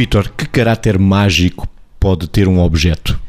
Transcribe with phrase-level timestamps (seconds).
[0.00, 1.68] Vítor, que caráter mágico
[2.00, 3.20] pode ter um objeto?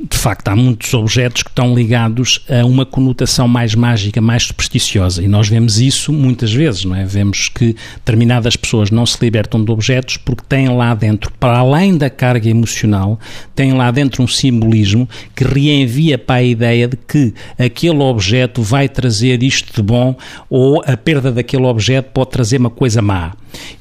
[0.00, 5.22] de facto, há muitos objetos que estão ligados a uma conotação mais mágica, mais supersticiosa.
[5.22, 7.04] E nós vemos isso muitas vezes, não é?
[7.04, 11.98] Vemos que determinadas pessoas não se libertam de objetos porque têm lá dentro, para além
[11.98, 13.18] da carga emocional,
[13.56, 18.88] têm lá dentro um simbolismo que reenvia para a ideia de que aquele objeto vai
[18.88, 20.16] trazer isto de bom
[20.48, 23.32] ou a perda daquele objeto pode trazer uma coisa má.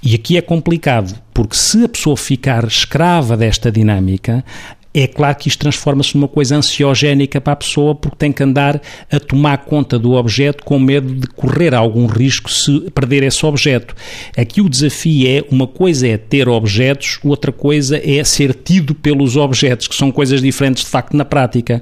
[0.02, 4.44] E aqui é complicado, porque se a pessoa ficar escrava desta dinâmica,
[5.00, 8.82] é claro que isto transforma-se numa coisa ansiogénica para a pessoa porque tem que andar
[9.12, 13.96] a tomar conta do objeto com medo de correr algum risco se perder esse objeto.
[14.36, 19.36] Aqui o desafio é, uma coisa é ter objetos, outra coisa é ser tido pelos
[19.36, 21.80] objetos, que são coisas diferentes de facto na prática.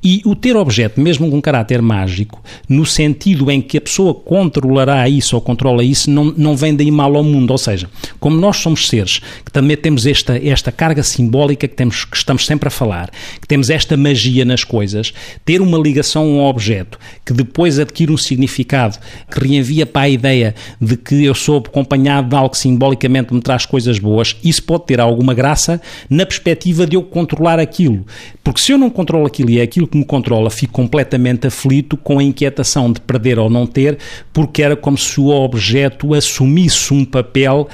[0.00, 5.08] E o ter objeto, mesmo com caráter mágico, no sentido em que a pessoa controlará
[5.08, 7.50] isso ou controla isso, não, não vem daí mal ao mundo.
[7.50, 12.04] Ou seja, como nós somos seres que também temos esta, esta carga simbólica que, temos,
[12.04, 15.12] que estamos sempre a falar, que temos esta magia nas coisas,
[15.44, 18.98] ter uma ligação a um objeto que depois adquire um significado
[19.30, 23.40] que reenvia para a ideia de que eu sou acompanhado de algo que simbolicamente me
[23.40, 28.04] traz coisas boas, isso pode ter alguma graça na perspectiva de eu controlar aquilo.
[28.44, 31.96] Porque se eu não controlo aquilo e é aquilo que me controla, fico completamente aflito
[31.96, 33.98] com a inquietação de perder ou não ter,
[34.32, 37.68] porque era como se o objeto assumisse um papel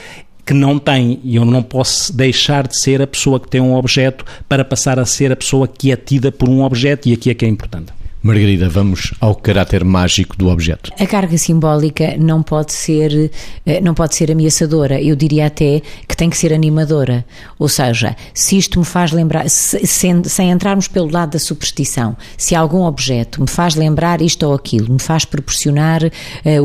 [0.49, 3.75] que não tem, e eu não posso deixar de ser a pessoa que tem um
[3.75, 7.29] objeto para passar a ser a pessoa que é tida por um objeto, e aqui
[7.29, 7.93] é que é importante.
[8.29, 10.93] Margarida, vamos ao caráter mágico do objeto.
[11.01, 13.31] A carga simbólica não pode ser
[13.65, 15.01] eh, não pode ser ameaçadora.
[15.01, 17.25] Eu diria até que tem que ser animadora.
[17.59, 22.19] Ou seja, se isto me faz lembrar, se, sem, sem entrarmos pelo lado da superstição,
[22.37, 26.11] se algum objeto me faz lembrar isto ou aquilo, me faz proporcionar uh,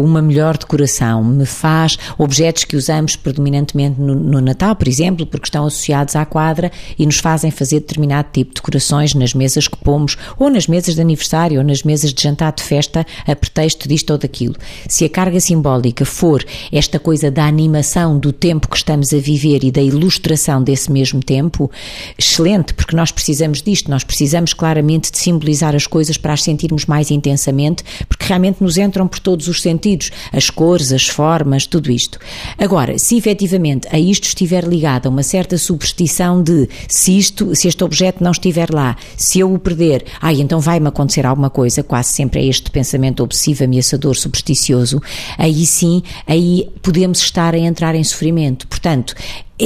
[0.03, 5.48] uma melhor decoração, me faz objetos que usamos predominantemente no, no Natal, por exemplo, porque
[5.48, 9.77] estão associados à quadra e nos fazem fazer determinado tipo de decorações nas mesas que
[9.77, 13.87] pomos ou nas mesas de aniversário ou nas mesas de jantar de festa a pretexto
[13.87, 14.55] disto ou daquilo.
[14.87, 19.63] Se a carga simbólica for esta coisa da animação do tempo que estamos a viver
[19.63, 21.69] e da ilustração desse mesmo tempo,
[22.17, 26.86] excelente, porque nós precisamos disto, nós precisamos claramente de simbolizar as coisas para as sentirmos
[26.86, 31.92] mais intensamente, porque realmente nos entram por todos os sentidos, as cores, as formas, tudo
[31.92, 32.19] isto.
[32.58, 37.67] Agora, se efetivamente a isto estiver ligado a uma certa superstição de se isto, se
[37.67, 41.83] este objeto não estiver lá, se eu o perder, ai, então vai-me acontecer alguma coisa,
[41.83, 45.02] quase sempre é este pensamento obsessivo, ameaçador, supersticioso,
[45.38, 48.67] aí sim, aí podemos estar a entrar em sofrimento.
[48.67, 49.16] Portanto,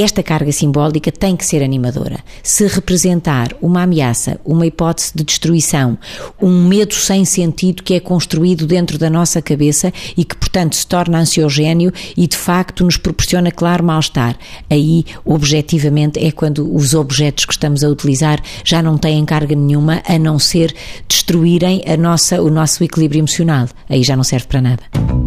[0.02, 2.20] esta carga simbólica tem que ser animadora.
[2.44, 5.98] Se representar uma ameaça, uma hipótese de destruição,
[6.42, 10.86] um medo sem sentido que é construído dentro da nossa cabeça e que, portanto, se
[10.86, 14.38] torna ansiogénio e, de facto, nos proporciona claro mal-estar,
[14.70, 20.02] aí, objetivamente, é quando os objetos que estamos a utilizar já não têm carga nenhuma
[20.08, 20.74] a não ser
[21.08, 23.68] destruírem a nossa, o nosso equilíbrio emocional.
[23.90, 25.27] Aí já não serve para nada.